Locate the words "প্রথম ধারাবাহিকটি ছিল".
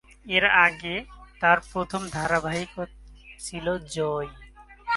1.73-3.65